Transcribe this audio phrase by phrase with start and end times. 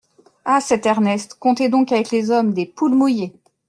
[0.45, 0.61] Ah!
[0.61, 3.35] cet Ernest, comptez donc avec les hommes, des poules mouillées!